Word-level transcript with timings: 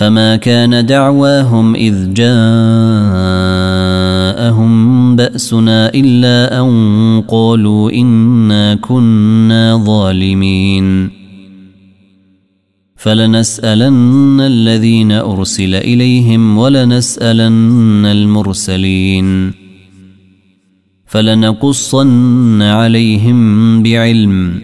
فما 0.00 0.36
كان 0.36 0.86
دعواهم 0.86 1.74
اذ 1.74 2.14
جاءهم 2.14 2.30
باسنا 5.16 5.88
الا 5.94 6.60
ان 6.60 7.22
قالوا 7.28 7.92
انا 7.92 8.74
كنا 8.74 9.76
ظالمين 9.84 11.10
فلنسالن 12.96 14.40
الذين 14.40 15.12
ارسل 15.12 15.74
اليهم 15.74 16.58
ولنسالن 16.58 18.06
المرسلين 18.06 19.52
فلنقصن 21.06 22.62
عليهم 22.62 23.82
بعلم 23.82 24.60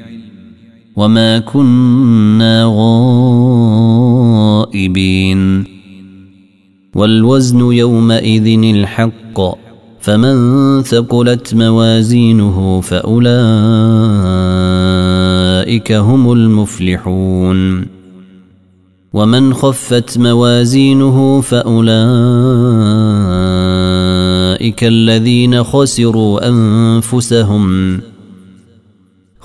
وما 0.96 1.38
كنا 1.38 2.64
غائبين 2.66 4.35
والوزن 6.94 7.72
يومئذ 7.72 8.46
الحق 8.64 9.40
فمن 10.00 10.82
ثقلت 10.82 11.54
موازينه 11.54 12.80
فأولئك 12.80 13.22
هم 15.92 16.32
المفلحون. 16.32 17.86
ومن 19.12 19.54
خفت 19.54 20.18
موازينه 20.18 21.40
فأولئك 21.40 21.84
الذين 24.84 25.62
خسروا 25.62 26.48
أنفسهم. 26.48 28.00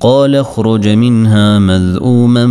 قال 0.00 0.36
اخرج 0.36 0.88
منها 0.88 1.58
مذءوما 1.58 2.46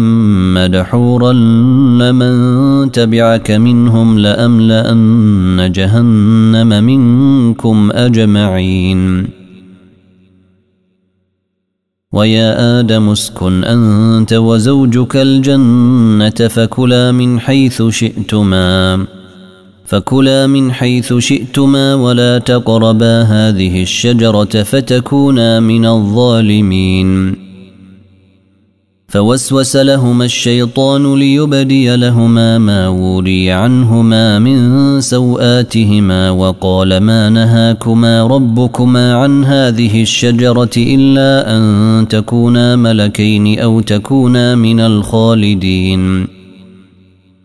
مدحورا 0.56 1.34
لمن 1.34 2.92
تبعك 2.92 3.52
منهم 3.52 4.20
لأملأن 4.20 5.72
جهنم 5.72 6.84
منكم 6.84 7.92
أجمعين. 7.92 9.28
ويا 12.12 12.80
آدم 12.80 13.10
اسكن 13.10 13.64
أنت 13.64 14.34
وزوجك 14.34 15.16
الجنة 15.16 16.48
فكلا 16.48 17.12
من 17.12 17.40
حيث 17.40 17.84
شئتما. 17.90 19.06
فكلا 19.86 20.48
من 20.48 20.72
حيث 20.72 21.14
شئتما 21.14 21.96
ولا 21.96 22.38
تقربا 22.38 23.22
هذه 23.22 23.82
الشجرة 23.82 24.64
فتكونا 24.64 25.60
من 25.60 25.86
الظالمين. 25.86 27.36
فوسوس 29.08 29.76
لهما 29.76 30.26
الشيطان 30.26 31.16
ليبدي 31.16 31.96
لهما 31.96 32.58
ما 32.58 32.88
وري 32.88 33.52
عنهما 33.52 34.40
من 34.40 35.02
سوآتهما 35.02 36.30
وقال 36.32 36.98
ما 36.98 37.30
نهاكما 37.30 38.28
ربكما 38.28 39.16
عن 39.16 39.46
هذه 39.46 40.02
الشجرة 40.02 40.76
إلا 40.78 41.58
أن 41.58 42.08
تكونا 42.10 42.76
ملكين 42.76 43.60
أو 43.60 43.80
تكونا 43.80 44.56
من 44.56 44.80
الخالدين. 44.80 46.35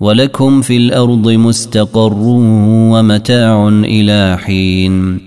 ولكم 0.00 0.60
في 0.60 0.76
الأرض 0.76 1.28
مستقر 1.28 2.14
ومتاع 2.92 3.68
إلى 3.68 4.38
حين. 4.44 5.18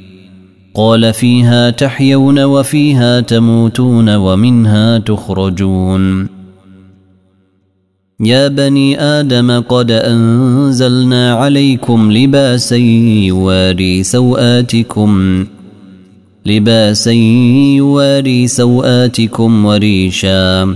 قال 0.73 1.13
فيها 1.13 1.69
تحيون 1.69 2.39
وفيها 2.39 3.19
تموتون 3.19 4.15
ومنها 4.15 4.97
تخرجون. 4.97 6.27
يا 8.19 8.47
بني 8.47 9.01
آدم 9.01 9.59
قد 9.59 9.91
أنزلنا 9.91 11.33
عليكم 11.33 12.11
لباسا 12.11 12.75
يواري 12.75 14.03
سوآتكم 14.03 15.45
لباسا 16.45 17.11
يواري 17.11 18.47
سوآتكم 18.47 19.65
وريشا. 19.65 20.75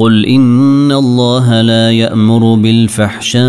قل 0.00 0.26
ان 0.26 0.92
الله 0.92 1.60
لا 1.60 1.90
يامر 1.90 2.54
بالفحشاء 2.54 3.40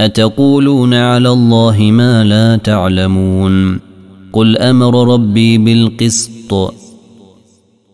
اتقولون 0.00 0.94
على 0.94 1.28
الله 1.28 1.78
ما 1.80 2.24
لا 2.24 2.56
تعلمون 2.56 3.80
قل 4.32 4.58
أمر 4.58 5.14
ربي 5.14 5.58
بالقسط 5.58 6.74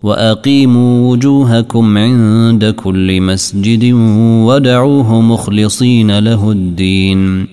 واقيموا 0.03 1.11
وجوهكم 1.11 1.99
عند 1.99 2.65
كل 2.65 3.21
مسجد 3.21 3.93
ودعوه 4.47 5.21
مخلصين 5.21 6.19
له 6.19 6.51
الدين 6.51 7.47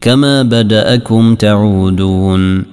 كما 0.00 0.42
بداكم 0.42 1.34
تعودون 1.34 2.71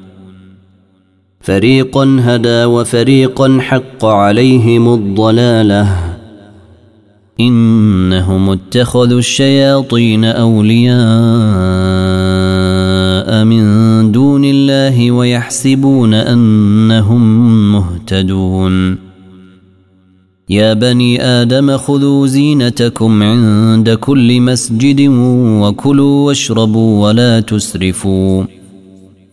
فريقا 1.41 2.17
هدى 2.19 2.65
وفريقا 2.65 3.57
حق 3.61 4.05
عليهم 4.05 4.93
الضلالة. 4.93 6.15
إنهم 7.39 8.49
اتخذوا 8.49 9.19
الشياطين 9.19 10.25
أولياء 10.25 10.99
من 13.45 14.11
دون 14.11 14.45
الله 14.45 15.11
ويحسبون 15.11 16.13
أنهم 16.13 17.71
مهتدون. 17.71 18.97
يا 20.49 20.73
بني 20.73 21.23
آدم 21.23 21.77
خذوا 21.77 22.27
زينتكم 22.27 23.23
عند 23.23 23.89
كل 23.89 24.41
مسجد 24.41 25.01
وكلوا 25.61 26.27
واشربوا 26.27 27.07
ولا 27.07 27.39
تسرفوا. 27.39 28.58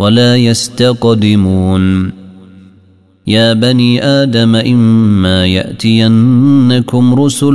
ولا 0.00 0.36
يستقدمون. 0.36 2.12
يا 3.26 3.52
بني 3.52 4.04
آدم 4.04 4.56
إما 4.56 5.46
يأتينكم 5.46 7.14
رسل 7.14 7.54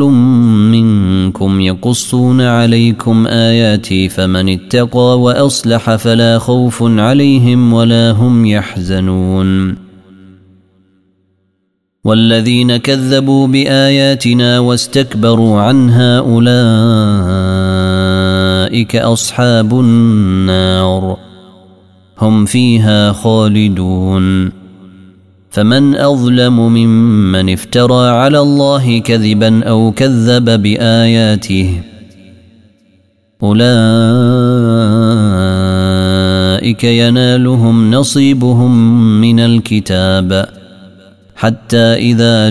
منكم 0.73 1.61
يقصون 1.61 2.41
عليكم 2.41 3.27
آياتي 3.27 4.09
فمن 4.09 4.49
اتقى 4.49 5.19
وأصلح 5.21 5.95
فلا 5.95 6.39
خوف 6.39 6.83
عليهم 6.83 7.73
ولا 7.73 8.11
هم 8.11 8.45
يحزنون. 8.45 9.75
والذين 12.03 12.77
كذبوا 12.77 13.47
بآياتنا 13.47 14.59
واستكبروا 14.59 15.61
عنها 15.61 16.19
أولئك 16.19 16.45
أصحاب 18.95 19.79
النار. 19.79 21.30
هم 22.21 22.45
فيها 22.45 23.11
خالدون. 23.11 24.51
فمن 25.49 25.95
أظلم 25.95 26.59
ممن 26.59 27.49
افترى 27.49 28.09
على 28.09 28.39
الله 28.39 28.99
كذبا 28.99 29.63
أو 29.63 29.91
كذب 29.91 30.61
بآياته 30.61 31.81
أولئك 33.43 33.63
ينالهم 36.83 37.91
نصيبهم 37.91 39.01
من 39.21 39.39
الكتاب. 39.39 40.61
حتى 41.35 41.77
إذا 41.77 42.49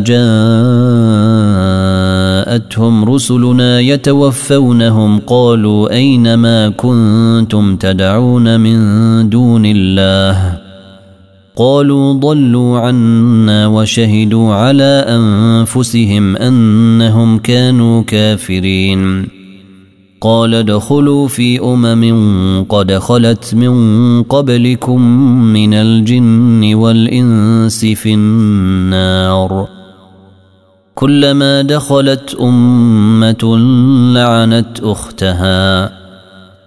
جاءتهم 2.51 3.05
رسلنا 3.05 3.81
يتوفونهم 3.81 5.19
قالوا 5.19 5.93
أين 5.93 6.35
ما 6.35 6.69
كنتم 6.69 7.77
تدعون 7.77 8.61
من 8.61 8.79
دون 9.29 9.67
الله؟ 9.67 10.59
قالوا 11.57 12.13
ضلوا 12.13 12.79
عنا 12.79 13.67
وشهدوا 13.67 14.55
على 14.55 15.05
أنفسهم 15.09 16.37
أنهم 16.37 17.39
كانوا 17.39 18.03
كافرين. 18.03 19.29
قال 20.21 20.55
ادخلوا 20.55 21.29
في 21.29 21.61
أمم 21.61 22.65
قد 22.69 22.93
خلت 22.93 23.55
من 23.55 24.23
قبلكم 24.23 25.03
من 25.53 25.75
الجن 25.75 26.75
والإنس 26.75 27.85
في 27.85 28.15
النار. 28.15 29.80
كلما 31.01 31.63
دخلت 31.63 32.37
أمة 32.41 33.59
لعنت 34.15 34.81
أختها. 34.83 35.93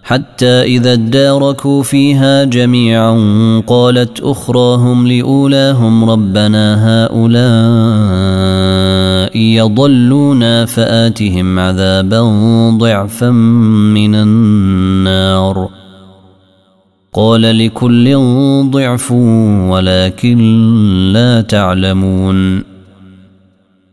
حتى 0.04 0.62
إذا 0.62 0.94
اداركوا 0.94 1.84
فيها 1.84 2.44
جميعا 2.44 3.14
قالت 3.68 4.20
أخراهم 4.22 5.08
لأولاهم 5.08 6.10
ربنا 6.10 6.76
هؤلاء 7.06 7.34
يضلونا 9.38 10.66
فآتهم 10.66 11.60
عذابا 11.60 12.22
ضعفا 12.78 13.30
من 13.30 14.16
النار. 14.16 15.70
قال 17.14 17.42
لكل 17.42 18.18
ضعف 18.72 19.12
ولكن 19.70 20.38
لا 21.14 21.42
تعلمون. 21.42 22.73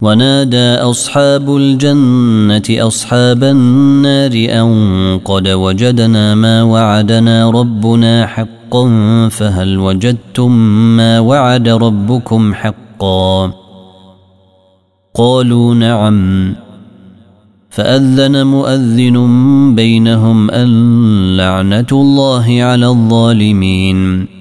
ونادى 0.00 0.74
أصحاب 0.74 1.56
الجنة 1.56 2.86
أصحاب 2.86 3.44
النار 3.44 4.30
أن 4.34 5.20
قد 5.24 5.48
وجدنا 5.48 6.34
ما 6.34 6.62
وعدنا 6.62 7.50
ربنا 7.50 8.26
حقا 8.26 8.88
فهل 9.28 9.78
وجدتم 9.78 10.52
ما 10.96 11.20
وعد 11.20 11.68
ربكم 11.68 12.54
حقا؟ 12.54 13.52
قالوا 15.14 15.74
نعم. 15.74 16.54
فأذن 17.70 18.46
مؤذن 18.46 19.74
بينهم 19.74 20.50
أن 20.50 21.36
لعنة 21.36 21.86
الله 21.92 22.62
على 22.62 22.86
الظالمين. 22.86 24.37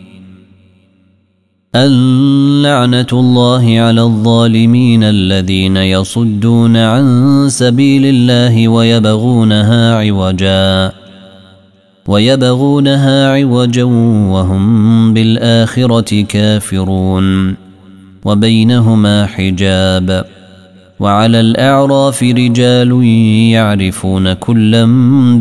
اللعنة 1.86 3.08
الله 3.14 3.80
على 3.80 4.02
الظالمين 4.02 5.04
الذين 5.04 5.78
يصدون 5.78 6.78
عن 6.78 7.46
سبيل 7.50 8.06
الله 8.06 8.68
ويبغونها 8.68 9.96
عوجا 9.96 10.92
ويبغونها 12.08 13.32
عوجا 13.32 13.84
وهم 14.34 15.14
بالآخرة 15.14 16.22
كافرون 16.22 17.56
وبينهما 18.26 19.26
حجاب. 19.26 20.26
وعلى 21.00 21.40
الأعراف 21.40 22.24
رجال 22.24 23.04
يعرفون 23.52 24.34
كلا 24.34 24.86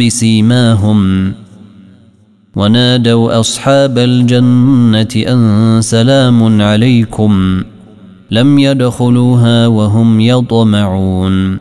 بسيماهم. 0.00 1.32
ونادوا 2.56 3.40
أصحاب 3.40 3.98
الجنة 3.98 5.08
أن 5.16 5.78
سلام 5.80 6.62
عليكم 6.62 7.62
لم 8.30 8.58
يدخلوها 8.58 9.66
وهم 9.66 10.20
يطمعون. 10.20 11.58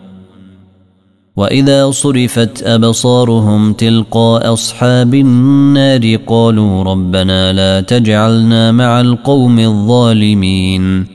وإذا 1.35 1.91
صرفت 1.91 2.63
أبصارهم 2.63 3.73
تلقاء 3.73 4.53
أصحاب 4.53 5.13
النار 5.13 6.15
قالوا 6.27 6.83
ربنا 6.83 7.53
لا 7.53 7.81
تجعلنا 7.81 8.71
مع 8.71 9.01
القوم 9.01 9.59
الظالمين. 9.59 11.14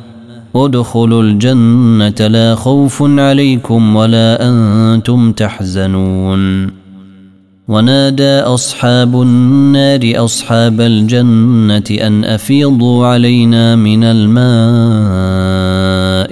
ادخلوا 0.55 1.23
الجنة 1.23 2.27
لا 2.27 2.55
خوف 2.55 3.03
عليكم 3.03 3.95
ولا 3.95 4.49
أنتم 4.49 5.31
تحزنون. 5.31 6.71
ونادى 7.67 8.39
أصحاب 8.39 9.21
النار 9.21 9.99
أصحاب 10.15 10.81
الجنة 10.81 12.07
أن 12.07 12.25
أفيضوا 12.25 13.07
علينا 13.07 13.75
من 13.75 14.03
الماء 14.03 14.41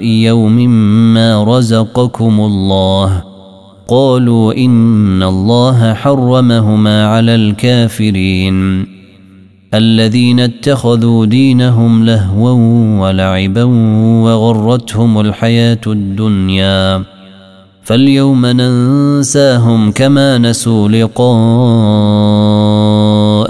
يوم 0.04 0.56
ما 1.14 1.44
رزقكم 1.44 2.40
الله. 2.40 3.22
قالوا 3.88 4.54
إن 4.54 5.22
الله 5.22 5.94
حرمهما 5.94 7.06
على 7.06 7.34
الكافرين. 7.34 8.86
الذين 9.74 10.40
اتخذوا 10.40 11.26
دينهم 11.26 12.04
لهوا 12.04 12.52
ولعبا 13.00 13.64
وغرتهم 14.24 15.20
الحياة 15.20 15.80
الدنيا. 15.86 17.02
فاليوم 17.82 18.46
ننساهم 18.46 19.90
كما 19.90 20.38
نسوا 20.38 20.88
لقاء 20.88 21.20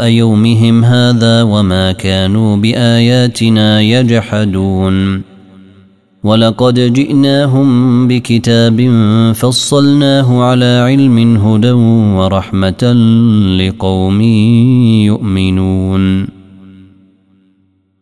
يومهم 0.08 0.84
هذا 0.84 1.42
وما 1.42 1.92
كانوا 1.92 2.56
بآياتنا 2.56 3.80
يجحدون. 3.80 5.30
ولقد 6.24 6.92
جئناهم 6.92 8.08
بكتاب 8.08 8.78
فصلناه 9.34 10.42
على 10.42 10.84
علم 10.84 11.36
هدى 11.36 11.72
ورحمة 12.16 12.92
لقوم 13.60 14.20
يؤمنون. 15.10 16.09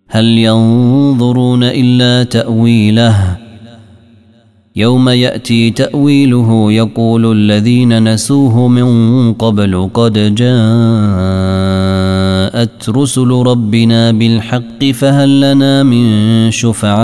هل 0.09 0.25
ينظرون 0.25 1.63
إلا 1.65 2.23
تأويله؟ 2.23 3.37
يوم 4.77 5.09
يأتي 5.09 5.71
تأويله 5.71 6.73
يقول 6.73 7.33
الذين 7.33 8.13
نسوه 8.15 8.69
من 8.69 9.33
قبل 9.33 9.91
قد 9.95 10.35
جاء 10.35 11.89
جاءت 12.59 12.89
رسل 12.89 13.29
ربنا 13.31 14.11
بالحق 14.13 14.85
فهل 14.85 15.41
لنا 15.41 15.83
من 15.83 16.05
شفعاء 16.51 17.01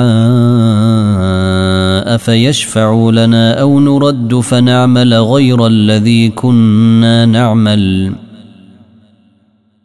فيشفعوا 2.16 3.12
لنا 3.12 3.60
أو 3.60 3.80
نرد 3.80 4.34
فنعمل 4.34 5.14
غير 5.14 5.66
الذي 5.66 6.28
كنا 6.28 7.26
نعمل؟ 7.26 8.12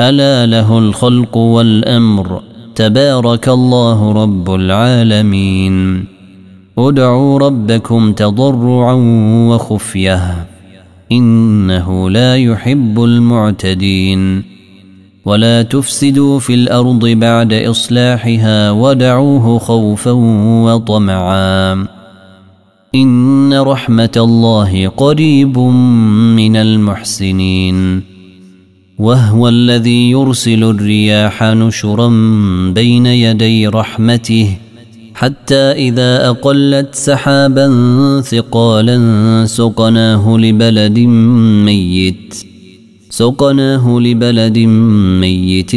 ألا 0.00 0.46
له 0.46 0.78
الخلق 0.78 1.36
والأمر. 1.36 2.42
تبارك 2.74 3.48
الله 3.48 4.12
رب 4.12 4.54
العالمين. 4.54 6.04
ادعوا 6.78 7.38
ربكم 7.38 8.12
تضرعا 8.12 8.94
وخفية. 9.48 10.46
إنه 11.12 12.10
لا 12.10 12.36
يحب 12.36 13.04
المعتدين. 13.04 14.42
ولا 15.24 15.62
تفسدوا 15.62 16.38
في 16.38 16.54
الأرض 16.54 17.06
بعد 17.06 17.52
إصلاحها 17.52 18.70
ودعوه 18.70 19.58
خوفا 19.58 20.10
وطمعا. 20.64 21.86
إن 22.94 23.54
رحمة 23.54 24.12
الله 24.16 24.88
قريب 24.88 25.58
من 26.36 26.56
المحسنين. 26.56 28.15
وهو 28.98 29.48
الذي 29.48 30.10
يرسل 30.10 30.64
الرياح 30.64 31.42
نشرا 31.42 32.08
بين 32.74 33.06
يدي 33.06 33.66
رحمته 33.68 34.56
حتى 35.14 35.54
إذا 35.54 36.28
أقلت 36.28 36.94
سحابا 36.94 37.68
ثقالا 38.20 38.98
سقناه 39.46 40.36
لبلد 40.36 40.98
ميت. 40.98 42.34
سقناه 43.10 43.98
لبلد 44.00 44.58
ميت 45.20 45.70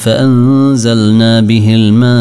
فأنزلنا 0.00 1.40
به 1.40 1.74
الماء 1.74 2.12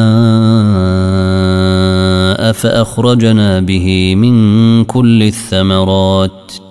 فأخرجنا 2.51 3.60
به 3.60 4.15
من 4.15 4.83
كل 4.83 5.24
الثمرات. 5.24 6.70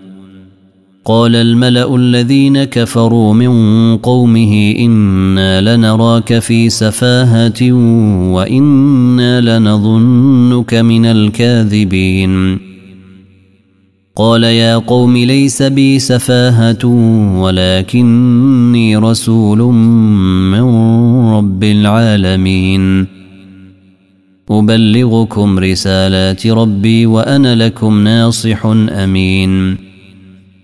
قال 1.05 1.35
الملأ 1.35 1.95
الذين 1.95 2.63
كفروا 2.63 3.33
من 3.33 3.51
قومه 3.97 4.75
إنا 4.79 5.75
لنراك 5.75 6.39
في 6.39 6.69
سفاهة 6.69 7.71
وإنا 8.31 9.41
لنظنك 9.41 10.73
من 10.73 11.05
الكاذبين. 11.05 12.59
قال 14.15 14.43
يا 14.43 14.77
قوم 14.77 15.17
ليس 15.17 15.61
بي 15.61 15.99
سفاهة 15.99 16.85
ولكني 17.41 18.97
رسول 18.97 19.57
من 20.53 20.63
رب 21.33 21.63
العالمين. 21.63 23.07
أبلغكم 24.51 25.59
رسالات 25.59 26.47
ربي 26.47 27.05
وأنا 27.05 27.55
لكم 27.55 28.03
ناصح 28.03 28.65
أمين. 28.89 29.90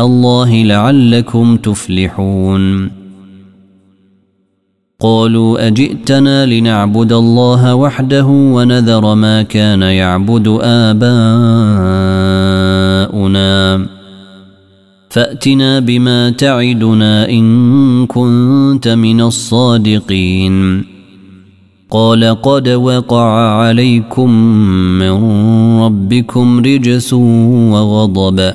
الله 0.00 0.62
لعلكم 0.62 1.56
تفلحون. 1.56 2.90
قالوا 5.00 5.66
أجئتنا 5.66 6.46
لنعبد 6.46 7.12
الله 7.12 7.74
وحده 7.74 8.26
ونذر 8.26 9.14
ما 9.14 9.42
كان 9.42 9.82
يعبد 9.82 10.58
آباؤنا. 10.62 11.20
فأتنا 15.10 15.78
بما 15.78 16.30
تعدنا 16.30 17.28
إن 17.28 18.06
كنت 18.06 18.88
من 18.88 19.20
الصادقين. 19.20 20.84
قال 21.90 22.24
قد 22.42 22.68
وقع 22.68 23.30
عليكم 23.30 24.30
من 24.98 25.10
ربكم 25.80 26.60
رجس 26.60 27.12
وغضب. 27.12 28.54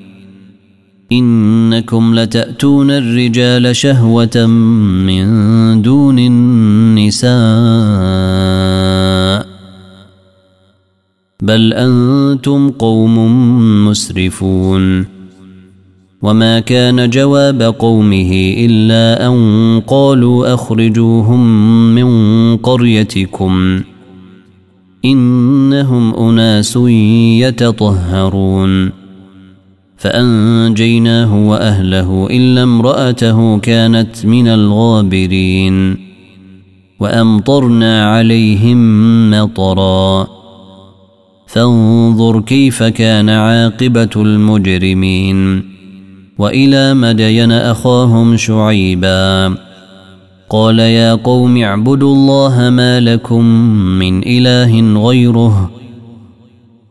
إنكم 1.11 2.15
لتأتون 2.15 2.91
الرجال 2.91 3.75
شهوة 3.75 4.45
من 5.05 5.81
دون 5.81 6.19
النساء. 6.19 7.31
بل 11.41 11.73
أنتم 11.73 12.69
قوم 12.69 13.17
مسرفون. 13.87 15.05
وما 16.21 16.59
كان 16.59 17.09
جواب 17.09 17.61
قومه 17.61 18.55
إلا 18.57 19.27
أن 19.27 19.81
قالوا 19.87 20.53
أخرجوهم 20.53 21.45
من 21.95 22.57
قريتكم. 22.57 23.81
إنهم 25.05 26.15
أناس 26.15 26.75
يتطهرون. 27.41 29.00
فأنجيناه 30.01 31.47
وأهله 31.49 32.27
إلا 32.31 32.63
امرأته 32.63 33.57
كانت 33.57 34.25
من 34.25 34.47
الغابرين 34.47 35.97
وأمطرنا 36.99 38.05
عليهم 38.05 39.31
مطرا. 39.31 40.27
فانظر 41.47 42.41
كيف 42.41 42.83
كان 42.83 43.29
عاقبة 43.29 44.09
المجرمين. 44.15 45.63
وإلى 46.37 46.93
مدين 46.93 47.51
أخاهم 47.51 48.37
شعيبا. 48.37 49.55
قال 50.49 50.79
يا 50.79 51.15
قوم 51.15 51.57
اعبدوا 51.57 52.15
الله 52.15 52.69
ما 52.69 52.99
لكم 52.99 53.45
من 53.99 54.21
إله 54.27 55.03
غيره 55.07 55.80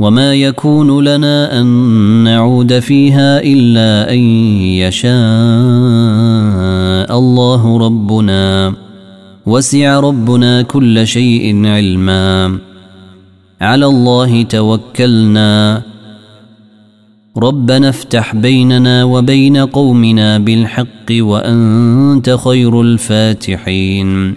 وما 0.00 0.34
يكون 0.34 1.04
لنا 1.04 1.60
ان 1.60 1.66
نعود 2.24 2.78
فيها 2.78 3.40
الا 3.42 4.12
ان 4.12 4.18
يشاء 4.80 5.10
الله 7.18 7.78
ربنا 7.78 8.74
وسع 9.46 10.00
ربنا 10.00 10.62
كل 10.62 11.06
شيء 11.06 11.66
علما 11.66 12.58
على 13.60 13.86
الله 13.86 14.42
توكلنا 14.42 15.82
ربنا 17.36 17.88
افتح 17.88 18.34
بيننا 18.34 19.04
وبين 19.04 19.56
قومنا 19.56 20.38
بالحق 20.38 21.08
وانت 21.12 22.30
خير 22.44 22.80
الفاتحين 22.80 24.36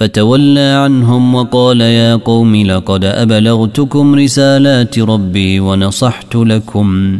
فتولى 0.00 0.60
عنهم 0.84 1.34
وقال 1.34 1.80
يا 1.80 2.16
قوم 2.16 2.56
لقد 2.56 3.04
أبلغتكم 3.04 4.14
رسالات 4.14 4.98
ربي 4.98 5.60
ونصحت 5.60 6.36
لكم 6.36 7.18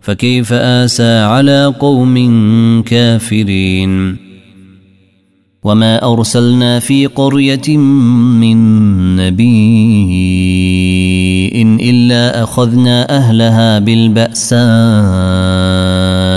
فكيف 0.00 0.52
آسى 0.52 1.18
على 1.18 1.74
قوم 1.80 2.14
كافرين 2.82 4.16
وما 5.62 6.12
أرسلنا 6.12 6.78
في 6.78 7.06
قرية 7.06 7.76
من 7.76 8.56
نبي 9.16 10.14
إلا 11.90 12.42
أخذنا 12.42 13.16
أهلها 13.16 13.78
بالبأساء 13.78 15.63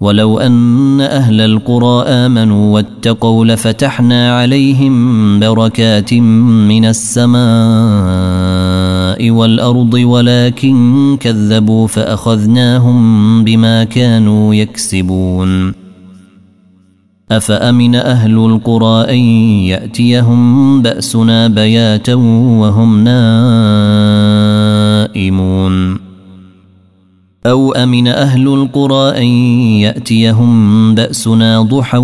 ولو 0.00 0.38
أن 0.38 1.00
أهل 1.00 1.40
القرى 1.40 2.04
آمنوا 2.08 2.74
واتقوا 2.74 3.44
لفتحنا 3.44 4.38
عليهم 4.38 5.40
بركات 5.40 6.14
من 6.14 6.84
السماء 6.84 7.40
والأرض 9.30 9.94
ولكن 9.94 11.16
كذبوا 11.20 11.86
فأخذناهم 11.86 13.44
بما 13.44 13.84
كانوا 13.84 14.54
يكسبون. 14.54 15.74
أفأمن 17.30 17.94
أهل 17.94 18.36
القرى 18.38 19.10
أن 19.10 19.18
يأتيهم 19.68 20.82
بأسنا 20.82 21.48
بياتا 21.48 22.14
وهم 22.14 23.04
نائمون؟ 25.14 25.89
أو 27.46 27.72
أمن 27.72 28.08
أهل 28.08 28.48
القرى 28.48 29.18
أن 29.18 29.26
يأتيهم 29.80 30.94
بأسنا 30.94 31.62
ضحى 31.62 31.98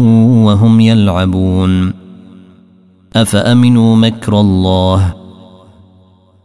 وهم 0.45 0.81
يلعبون. 0.81 1.93
أفأمنوا 3.17 3.97
مكر 3.97 4.41
الله؟ 4.41 5.15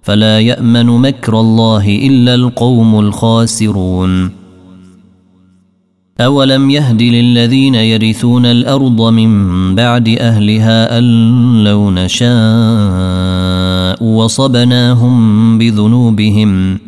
فلا 0.02 0.40
يأمن 0.40 0.86
مكر 0.86 1.40
الله 1.40 1.88
إلا 2.08 2.36
القوم 2.36 3.00
الخاسرون. 3.00 4.32
أولم 6.22 6.70
يهد 6.70 7.02
للذين 7.02 7.76
يرثون 7.76 8.46
الأرض 8.46 9.02
من 9.02 9.76
بعد 9.76 10.10
أهلها 10.10 10.98
أن 10.98 11.04
لو 11.64 11.92
نشاء 11.92 12.32
وصبناهم 14.04 15.58
بذنوبهم 15.58 16.80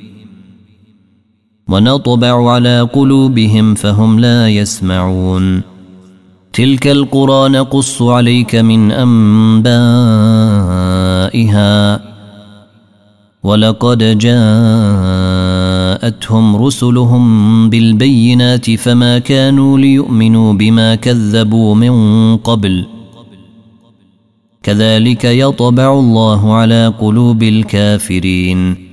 ونطبع 1.67 2.52
على 2.52 2.82
قلوبهم 2.82 3.76
فهم 3.76 4.19
لا 4.19 4.49
يسمعون. 4.49 5.62
تلك 6.54 6.88
القرى 6.88 7.49
نقص 7.49 8.02
عليك 8.02 8.56
من 8.56 8.91
أنبائها. 8.91 9.73
ولقد 13.43 14.17
جاءتهم 14.17 14.36
رسلهم 16.56 17.69
بالبينات 17.69 18.71
فما 18.71 19.19
كانوا 19.19 19.78
ليؤمنوا 19.78 20.54
بما 20.54 20.95
كذبوا 20.95 21.76
من 21.76 22.38
قبل. 22.38 22.86
كذلك 24.63 25.26
يطبع 25.26 25.99
الله 25.99 26.54
على 26.54 26.93
قلوب 26.99 27.43
الكافرين. 27.43 28.92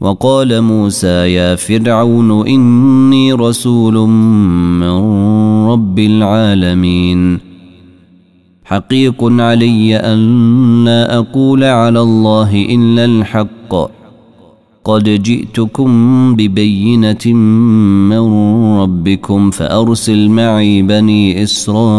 وقال 0.00 0.62
موسى 0.62 1.32
يا 1.34 1.54
فرعون 1.54 2.46
إني 2.46 3.32
رسول 3.32 3.94
من 4.78 4.98
رب 5.68 5.98
العالمين. 5.98 7.38
حقيق 8.64 9.24
علي 9.24 9.96
أن 9.96 10.84
لا 10.84 11.18
أقول 11.18 11.64
على 11.64 12.00
الله 12.00 12.66
إلا 12.70 13.04
الحق. 13.04 13.74
قد 14.84 15.04
جئتكم 15.22 15.90
ببينة 16.36 17.26
من 18.08 18.32
ربكم 18.78 19.50
فأرسل 19.50 20.28
معي 20.28 20.82
بني 20.82 21.42
إسرائيل. 21.42 21.98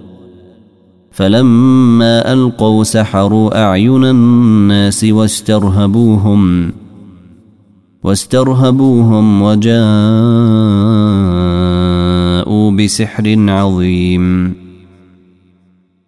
فلما 1.21 2.33
ألقوا 2.33 2.83
سحروا 2.83 3.63
أعين 3.63 4.05
الناس 4.05 5.03
واسترهبوهم 5.03 6.73
واسترهبوهم 8.03 9.41
وجاءوا 9.41 9.81
بسحر 12.71 13.35
عظيم. 13.49 14.55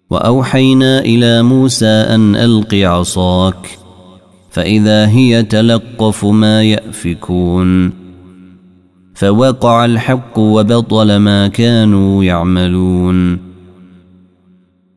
وأوحينا 0.09 0.99
إلى 0.99 1.43
موسى 1.43 1.85
أن 1.85 2.35
ألق 2.35 2.73
عصاك 2.73 3.79
فإذا 4.49 5.07
هي 5.07 5.43
تلقف 5.43 6.25
ما 6.25 6.63
يأفكون. 6.63 7.91
فوقع 9.13 9.85
الحق 9.85 10.39
وبطل 10.39 11.15
ما 11.15 11.47
كانوا 11.47 12.23
يعملون. 12.23 13.52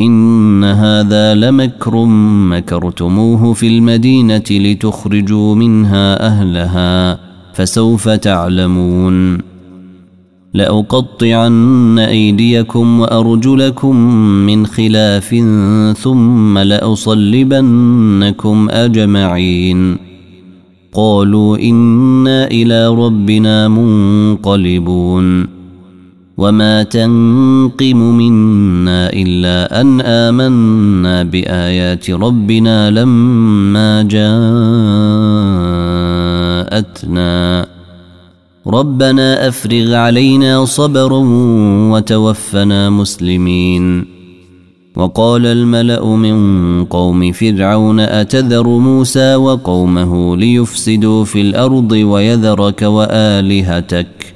إن 0.00 0.64
هذا 0.64 1.34
لمكر 1.34 2.04
مكرتموه 2.50 3.52
في 3.52 3.68
المدينة 3.68 4.44
لتخرجوا 4.50 5.54
منها 5.54 6.26
أهلها 6.26 7.18
فسوف 7.54 8.08
تعلمون. 8.08 9.38
لأقطعن 10.54 11.98
أيديكم 11.98 13.00
وأرجلكم 13.00 13.96
من 14.46 14.66
خلاف 14.66 15.34
ثم 15.98 16.58
لأصلبنكم 16.58 18.68
أجمعين. 18.70 19.96
قالوا 20.92 21.58
إنا 21.58 22.46
إلى 22.46 22.88
ربنا 22.88 23.68
منقلبون. 23.68 25.55
وما 26.38 26.82
تنقم 26.82 27.96
منا 27.96 29.10
الا 29.12 29.80
ان 29.80 30.00
امنا 30.00 31.22
بايات 31.22 32.10
ربنا 32.10 32.90
لما 32.90 34.02
جاءتنا 36.72 37.66
ربنا 38.66 39.48
افرغ 39.48 39.94
علينا 39.94 40.64
صبرا 40.64 41.22
وتوفنا 41.92 42.90
مسلمين 42.90 44.04
وقال 44.96 45.46
الملا 45.46 46.04
من 46.04 46.84
قوم 46.84 47.32
فرعون 47.32 48.00
اتذر 48.00 48.68
موسى 48.68 49.34
وقومه 49.34 50.36
ليفسدوا 50.36 51.24
في 51.24 51.40
الأرض 51.40 51.92
ويذرك 51.92 52.82
والهتك 52.82 54.35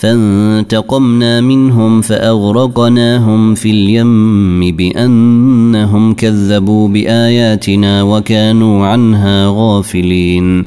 فانتقمنا 0.00 1.40
منهم 1.40 2.00
فأغرقناهم 2.00 3.54
في 3.54 3.70
اليم 3.70 4.76
بأنهم 4.76 6.14
كذبوا 6.14 6.88
بآياتنا 6.88 8.02
وكانوا 8.02 8.86
عنها 8.86 9.46
غافلين. 9.48 10.64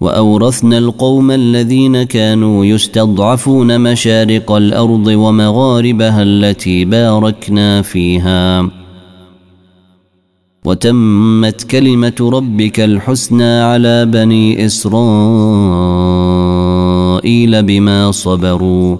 وأورثنا 0.00 0.78
القوم 0.78 1.30
الذين 1.30 2.02
كانوا 2.02 2.64
يستضعفون 2.64 3.80
مشارق 3.80 4.52
الأرض 4.52 5.06
ومغاربها 5.06 6.22
التي 6.22 6.84
باركنا 6.84 7.82
فيها. 7.82 8.70
وتمت 10.64 11.62
كلمة 11.62 12.30
ربك 12.32 12.80
الحسنى 12.80 13.60
على 13.60 14.06
بني 14.06 14.66
إسرائيل. 14.66 16.57
بما 17.60 18.10
صبروا 18.10 18.96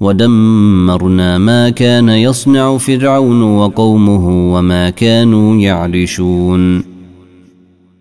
ودمرنا 0.00 1.38
ما 1.38 1.70
كان 1.70 2.08
يصنع 2.08 2.76
فرعون 2.78 3.42
وقومه 3.42 4.54
وما 4.54 4.90
كانوا 4.90 5.56
يعرشون 5.56 6.84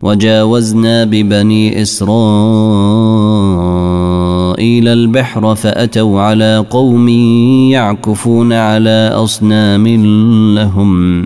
وجاوزنا 0.02 1.04
ببني 1.04 1.82
إسرائيل 1.82 2.08
البحر 4.88 5.56
فأتوا 5.56 6.22
على 6.22 6.66
قوم 6.70 7.10
يعكفون 7.72 8.54
على 8.54 9.12
أصنام 9.14 9.88
لهم 10.56 11.26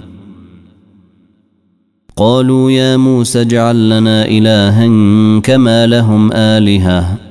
قالوا 2.15 2.71
يا 2.71 2.97
موسى 2.97 3.41
اجعل 3.41 3.89
لنا 3.89 4.25
إلها 4.25 4.87
كما 5.39 5.87
لهم 5.87 6.31
آلهة 6.33 7.30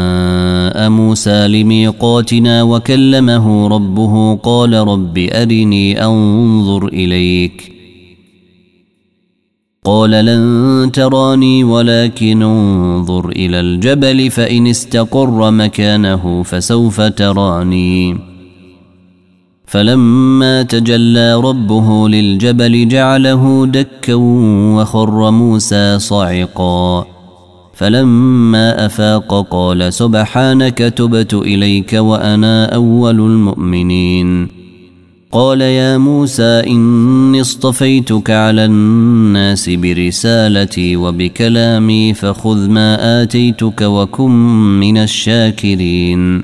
موسى 0.89 1.47
لميقاتنا 1.47 2.63
وكلمه 2.63 3.67
ربه 3.67 4.35
قال 4.35 4.73
رب 4.73 5.17
أرني 5.17 6.05
أنظر 6.05 6.87
إليك. 6.87 7.71
قال 9.85 10.11
لن 10.11 10.91
تراني 10.93 11.63
ولكن 11.63 12.43
انظر 12.43 13.29
إلى 13.29 13.59
الجبل 13.59 14.31
فإن 14.31 14.67
استقر 14.67 15.51
مكانه 15.51 16.43
فسوف 16.43 17.01
تراني. 17.01 18.17
فلما 19.65 20.63
تجلى 20.63 21.35
ربه 21.35 22.09
للجبل 22.09 22.87
جعله 22.87 23.65
دكا 23.65 24.13
وخر 24.75 25.31
موسى 25.31 25.99
صعقا 25.99 27.05
فلما 27.81 28.85
أفاق 28.85 29.47
قال 29.51 29.93
سبحانك 29.93 30.77
تبت 30.77 31.33
إليك 31.33 31.93
وأنا 31.93 32.75
أول 32.75 33.19
المؤمنين. 33.19 34.47
قال 35.31 35.61
يا 35.61 35.97
موسى 35.97 36.63
إني 36.67 37.41
اصطفيتك 37.41 38.29
على 38.29 38.65
الناس 38.65 39.69
برسالتي 39.69 40.95
وبكلامي 40.95 42.13
فخذ 42.13 42.69
ما 42.69 43.21
آتيتك 43.23 43.81
وكن 43.81 44.31
من 44.79 44.97
الشاكرين. 44.97 46.43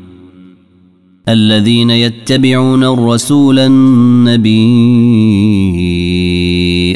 الذين 1.29 1.89
يتبعون 1.89 2.83
الرسول 2.83 3.59
النبي 3.59 4.51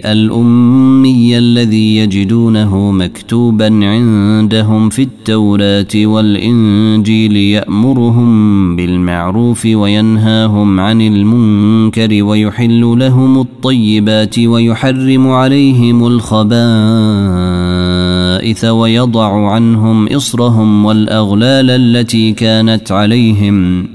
الأمي 0.05 1.37
الذي 1.37 1.97
يجدونه 1.97 2.91
مكتوبا 2.91 3.65
عندهم 3.65 4.89
في 4.89 5.01
التوراة 5.01 5.95
والإنجيل 5.95 7.35
يأمرهم 7.35 8.75
بالمعروف 8.75 9.65
وينهاهم 9.65 10.79
عن 10.79 11.01
المنكر 11.01 12.23
ويحل 12.23 12.81
لهم 12.81 13.39
الطيبات 13.39 14.39
ويحرم 14.39 15.27
عليهم 15.27 16.07
الخبائث 16.07 16.55
ويضع 18.65 19.49
عنهم 19.51 20.07
إصرهم 20.07 20.85
والأغلال 20.85 21.69
التي 21.69 22.31
كانت 22.31 22.91
عليهم 22.91 23.94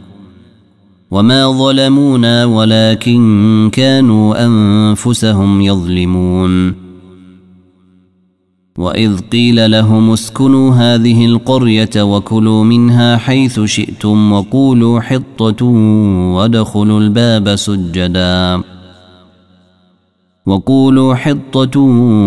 وما 1.11 1.51
ظلمونا 1.51 2.45
ولكن 2.45 3.69
كانوا 3.73 4.45
انفسهم 4.45 5.61
يظلمون 5.61 6.73
واذ 8.77 9.19
قيل 9.19 9.71
لهم 9.71 10.11
اسكنوا 10.11 10.73
هذه 10.73 11.25
القريه 11.25 12.01
وكلوا 12.03 12.63
منها 12.63 13.17
حيث 13.17 13.59
شئتم 13.59 14.31
وقولوا 14.31 14.99
حطه 14.99 15.65
وادخلوا 16.35 16.99
الباب 16.99 17.55
سجدا 17.55 18.61
وقولوا 20.45 21.15
حطة 21.15 21.79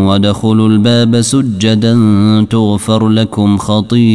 وادخلوا 0.09 0.69
الباب 0.69 1.21
سجدا 1.21 1.95
تغفر 2.51 3.09
لكم 3.09 3.59
خطيئاتكم 3.59 4.15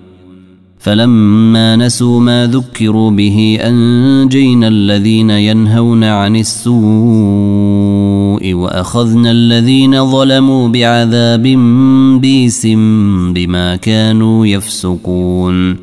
فلما 0.81 1.75
نسوا 1.75 2.19
ما 2.19 2.47
ذكروا 2.47 3.11
به 3.11 3.57
أنجينا 3.61 4.67
الذين 4.67 5.29
ينهون 5.29 6.03
عن 6.03 6.35
السوء 6.35 6.73
وأخذنا 8.53 9.31
الذين 9.31 10.11
ظلموا 10.11 10.67
بعذاب 10.67 11.43
بيس 12.21 12.65
بما 13.35 13.75
كانوا 13.75 14.47
يفسقون. 14.47 15.77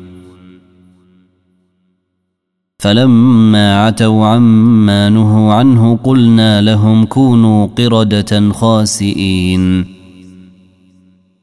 فلما 2.79 3.85
عتوا 3.85 4.25
عما 4.25 5.09
نهوا 5.09 5.53
عنه 5.53 5.99
قلنا 6.03 6.61
لهم 6.61 7.05
كونوا 7.05 7.67
قردة 7.77 8.51
خاسئين. 8.51 9.98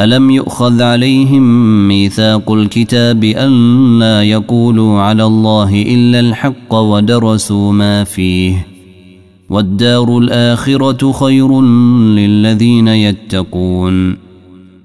ألم 0.00 0.30
يؤخذ 0.30 0.82
عليهم 0.82 1.42
ميثاق 1.88 2.52
الكتاب 2.52 3.24
أن 3.24 3.52
لا 3.98 4.22
يقولوا 4.22 5.00
على 5.00 5.24
الله 5.24 5.82
إلا 5.82 6.20
الحق 6.20 6.74
ودرسوا 6.74 7.72
ما 7.72 8.04
فيه 8.04 8.66
والدار 9.50 10.18
الآخرة 10.18 11.12
خير 11.12 11.62
للذين 11.62 12.88
يتقون 12.88 14.16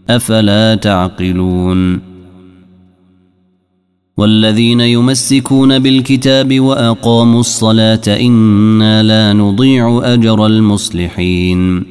أفلا 0.10 0.76
تعقلون 0.76 2.00
والذين 4.18 4.82
يمسكون 4.82 5.80
بالكتاب 5.80 6.60
وأقاموا 6.60 7.40
الصلاة 7.40 8.02
إنا 8.08 9.04
لا 9.04 9.34
نضيع 9.34 10.02
أجر 10.04 10.46
المصلحين 10.46 11.91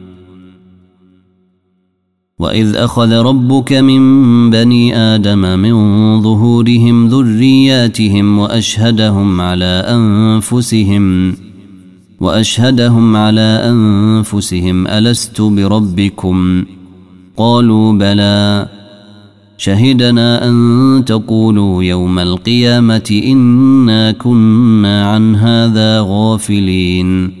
واذ 2.41 2.75
اخذ 2.75 3.13
ربك 3.13 3.73
من 3.73 4.01
بني 4.49 4.97
آدم 4.97 5.59
من 5.59 5.75
ظهورهم 6.21 7.07
ذرياتهم 7.07 8.39
واشهدهم 8.39 9.41
على 9.41 9.85
انفسهم 9.87 11.35
واشهدهم 12.19 13.15
على 13.15 13.61
انفسهم 13.65 14.87
الست 14.87 15.41
بربكم 15.41 16.65
قالوا 17.37 17.93
بلى 17.93 18.67
شهدنا 19.57 20.47
ان 20.47 21.03
تقولوا 21.05 21.83
يوم 21.83 22.19
القيامه 22.19 23.21
انا 23.25 24.11
كنا 24.11 25.11
عن 25.11 25.35
هذا 25.35 26.01
غافلين 26.07 27.40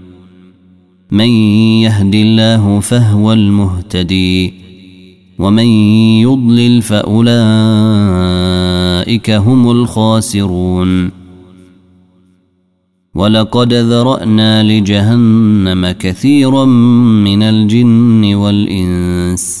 من 1.11 1.27
يهد 1.83 2.15
الله 2.15 2.79
فهو 2.79 3.33
المهتدي 3.33 4.53
ومن 5.39 5.65
يضلل 6.23 6.81
فأولئك 6.81 7.29
هم 9.29 9.71
الخاسرون. 9.71 11.21
ولقد 13.15 13.73
ذرأنا 13.73 14.63
لجهنم 14.63 15.91
كثيرا 15.91 16.65
من 17.25 17.43
الجن 17.43 18.33
والإنس 18.33 19.60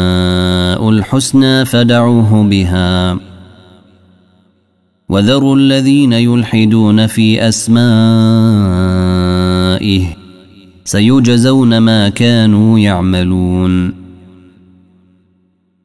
الحسنى 1.11 1.65
فدعوه 1.65 2.43
بها. 2.43 3.19
وذروا 5.09 5.55
الذين 5.55 6.13
يلحدون 6.13 7.07
في 7.07 7.47
أسمائه 7.47 7.81
سيجزون 10.85 11.77
ما 11.77 12.09
كانوا 12.09 12.79
يعملون. 12.79 13.93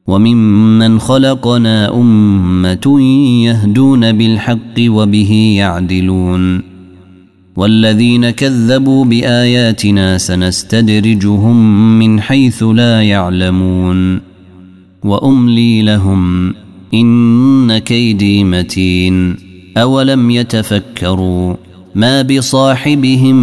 وممن 0.07 0.99
خلقنا 0.99 1.95
أمة 1.95 3.01
يهدون 3.43 4.11
بالحق 4.11 4.79
وبه 4.79 5.55
يعدلون. 5.57 6.61
والذين 7.55 8.29
كذبوا 8.29 9.05
بآياتنا 9.05 10.17
سنستدرجهم 10.17 11.89
من 11.99 12.21
حيث 12.21 12.63
لا 12.63 13.01
يعلمون. 13.01 14.26
وأملي 15.07 15.81
لهم 15.81 16.53
إن 16.93 17.77
كيدي 17.77 18.43
متين 18.43 19.35
أولم 19.77 20.29
يتفكروا 20.29 21.55
ما 21.95 22.21
بصاحبهم 22.21 23.35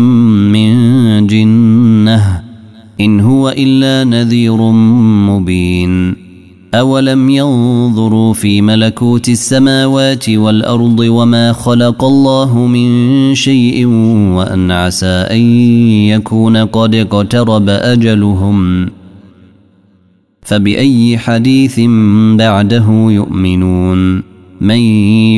من 0.52 1.26
جنة 1.26 2.42
إن 3.00 3.20
هو 3.20 3.48
إلا 3.48 4.04
نذير 4.04 4.56
مبين 5.30 6.24
أولم 6.74 7.30
ينظروا 7.30 8.32
في 8.34 8.62
ملكوت 8.62 9.28
السماوات 9.28 10.28
والأرض 10.30 11.00
وما 11.00 11.52
خلق 11.52 12.04
الله 12.04 12.58
من 12.58 13.34
شيء 13.34 13.86
وأن 14.36 14.70
عسى 14.70 15.06
أن 15.06 15.40
يكون 16.08 16.56
قد 16.56 16.94
اقترب 16.94 17.68
أجلهم 17.68 18.88
فبأي 20.45 21.18
حديث 21.18 21.80
بعده 22.38 22.86
يؤمنون؟ 22.90 24.22
من 24.61 24.78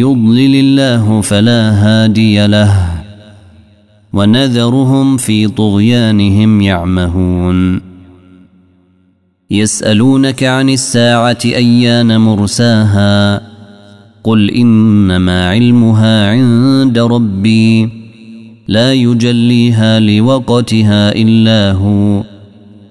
يضلل 0.03 0.55
الله 0.55 1.21
فلا 1.21 1.71
هادي 1.71 2.47
له 2.47 3.03
ونذرهم 4.13 5.17
في 5.17 5.49
طغيانهم 5.49 6.61
يعمهون. 6.61 7.81
يسألونك 9.51 10.45
عن 10.45 10.69
الساعة 10.69 11.39
أيان 11.45 12.21
مرساها؟ 12.21 13.43
قل 14.25 14.51
إنما 14.51 15.51
علمها 15.51 16.31
عند 16.31 16.99
ربي 16.99 17.89
لا 18.69 18.93
يجليها 18.93 20.01
لوقتها 20.01 21.13
إلا 21.13 21.73
هو. 21.73 22.36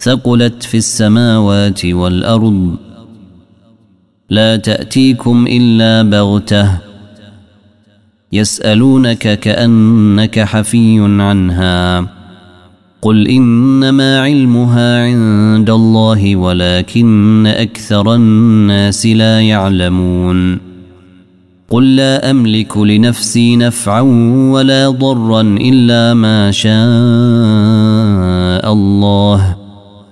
ثقلت 0.06 0.64
في 0.64 0.78
السماوات 0.78 1.86
والأرض 1.86 2.76
لا 4.30 4.56
تأتيكم 4.56 5.46
إلا 5.50 6.02
بغتة 6.10 6.78
يسألونك 8.32 9.40
كأنك 9.40 10.40
حفي 10.40 11.00
عنها 11.00 12.08
قل 13.02 13.28
إنما 13.28 14.20
علمها 14.22 15.04
عند 15.04 15.70
الله 15.70 16.36
ولكن 16.36 17.48
أكثر 17.48 18.16
الناس 18.16 19.06
لا 19.06 19.42
يعلمون 19.42 20.60
قل 21.70 21.96
لا 21.96 22.32
أملك 22.32 22.78
لنفسي 22.78 23.56
نفعا 23.56 24.02
ولا 24.52 24.90
ضرا 24.90 25.42
إلا 25.42 26.14
ما 26.14 26.52
شاء 26.52 26.74
الله 28.74 29.65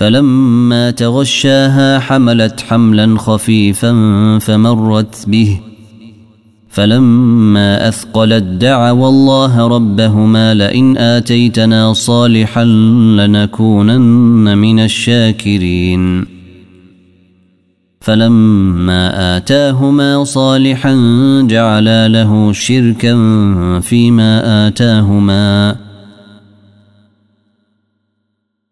فلما 0.00 0.90
تغشاها 0.90 1.98
حملت 1.98 2.64
حملا 2.68 3.18
خفيفا 3.18 3.92
فمرت 4.38 5.24
به. 5.26 5.60
فلما 6.68 7.88
أثقلت 7.88 8.42
دعوا 8.42 9.08
الله 9.08 9.66
ربهما 9.68 10.54
لئن 10.54 10.96
آتيتنا 10.96 11.92
صالحا 11.92 12.64
لنكونن 13.16 14.58
من 14.58 14.80
الشاكرين. 14.80 16.26
فلما 18.00 19.36
آتاهما 19.36 20.24
صالحا 20.24 20.94
جعلا 21.42 22.08
له 22.08 22.52
شركا 22.52 23.14
فيما 23.80 24.66
آتاهما. 24.66 25.89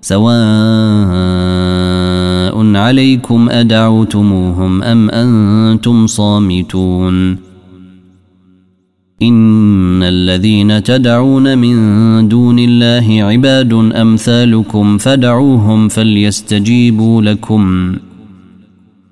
سواء 0.00 0.26
عليكم 2.76 3.48
أدعوتموهم 3.48 4.82
أم 4.82 5.10
أنتم 5.10 6.06
صامتون. 6.06 7.46
إن 9.22 10.02
الذين 10.02 10.82
تدعون 10.82 11.58
من 11.58 12.28
دون 12.28 12.58
الله 12.58 13.22
عباد 13.22 13.72
أمثالكم 13.72 14.98
فدعوهم 14.98 15.88
فليستجيبوا 15.88 17.22
لكم. 17.22 17.96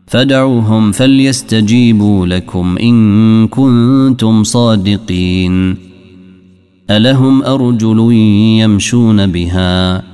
فدعوهم 0.06 0.92
فليستجيبوا 0.92 2.26
لكم 2.26 2.78
إن 2.78 3.46
كنتم 3.48 4.42
صادقين. 4.44 5.76
ألهم 6.90 7.42
أرجل 7.42 8.12
يمشون 8.60 9.26
بها؟ 9.26 10.13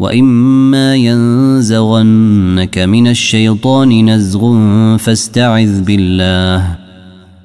واما 0.00 0.96
ينزغنك 0.96 2.78
من 2.78 3.06
الشيطان 3.06 4.10
نزغ 4.10 4.56
فاستعذ 4.96 5.82
بالله 5.84 6.78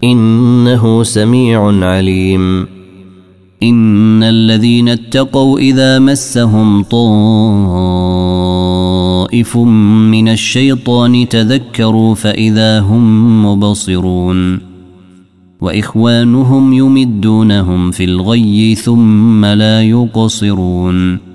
انه 0.03 1.03
سميع 1.03 1.86
عليم. 1.86 2.68
إن 3.64 4.24
الذين 4.24 4.89
اتقوا 4.89 5.60
إذا 5.60 5.99
مسهم 5.99 6.84
طائف 6.84 7.18
من 10.12 10.30
الشيطان 10.30 11.28
تذكروا 11.30 12.16
فإذا 12.16 12.80
هم 12.80 13.45
مبصرون. 13.45 14.60
وإخوانهم 15.62 16.74
يمدونهم 16.74 17.91
في 17.91 18.03
الغي 18.03 18.76
ثم 18.76 19.45
لا 19.45 19.84
يقصرون. 19.84 21.35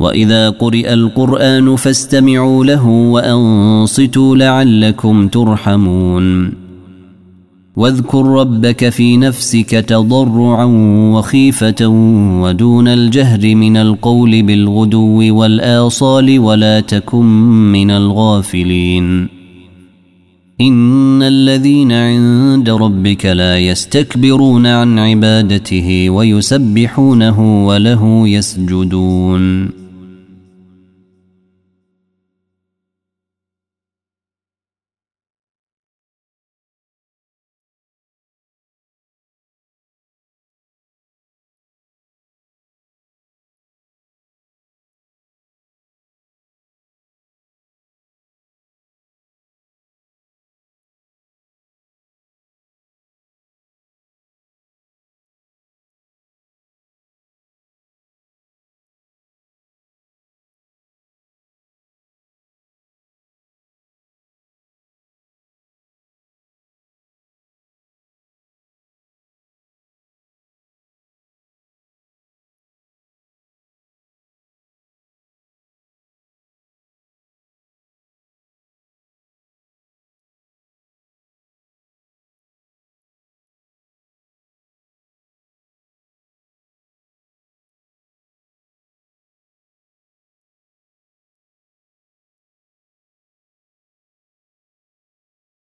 وإذا 0.00 0.50
قرئ 0.50 0.92
القرآن 0.92 1.76
فاستمعوا 1.76 2.64
له 2.64 2.86
وأنصتوا 2.86 4.36
لعلكم 4.36 5.28
ترحمون. 5.28 6.52
واذكر 7.76 8.26
ربك 8.26 8.88
في 8.88 9.16
نفسك 9.16 9.70
تضرعا 9.70 10.64
وخيفة 11.14 11.86
ودون 12.42 12.88
الجهر 12.88 13.54
من 13.54 13.76
القول 13.76 14.42
بالغدو 14.42 15.34
والآصال 15.36 16.38
ولا 16.38 16.80
تكن 16.80 17.26
من 17.72 17.90
الغافلين. 17.90 19.28
إن 20.60 21.22
الذين 21.22 21.92
عند 21.92 22.70
ربك 22.70 23.26
لا 23.26 23.58
يستكبرون 23.58 24.66
عن 24.66 24.98
عبادته 24.98 26.10
ويسبحونه 26.10 27.66
وله 27.66 28.28
يسجدون. 28.28 29.79